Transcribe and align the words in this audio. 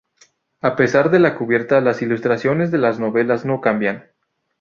A 0.61 0.75
pesar 0.75 1.11
de 1.11 1.19
la 1.19 1.35
cubierta 1.35 1.79
las 1.79 2.01
ilustraciones 2.01 2.71
de 2.71 2.79
las 2.79 2.99
novelas 2.99 3.45
no 3.45 3.61
cambian. 3.61 4.09